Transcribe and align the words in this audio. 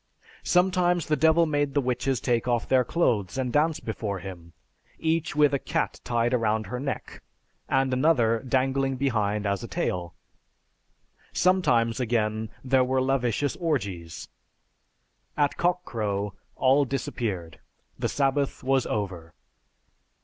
Sometimes 0.41 1.05
the 1.05 1.15
Devil 1.15 1.45
made 1.45 1.75
the 1.75 1.79
witches 1.79 2.19
take 2.19 2.47
off 2.47 2.67
their 2.67 2.83
clothes 2.83 3.37
and 3.37 3.53
dance 3.53 3.79
before 3.79 4.17
him, 4.17 4.53
each 4.97 5.35
with 5.35 5.53
a 5.53 5.59
cat 5.59 6.01
tied 6.03 6.33
around 6.33 6.65
her 6.65 6.79
neck, 6.79 7.21
and 7.69 7.93
another 7.93 8.39
dangling 8.39 8.95
behind 8.95 9.45
as 9.45 9.63
a 9.63 9.67
tail. 9.67 10.15
Sometimes, 11.33 11.99
again, 11.99 12.49
there 12.63 12.83
were 12.83 12.99
lascivious 12.99 13.55
orgies. 13.57 14.27
At 15.37 15.55
cock 15.57 15.85
crow, 15.85 16.33
all 16.55 16.83
disappeared; 16.83 17.59
the 17.99 18.09
sabbath 18.09 18.63
was 18.63 18.87
over." 18.87 19.35